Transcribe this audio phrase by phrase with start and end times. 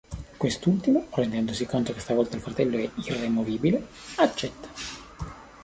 [0.35, 3.85] Quest'ultimo, rendendosi conto che stavolta il fratello è irremovibile,
[4.15, 4.67] accetta.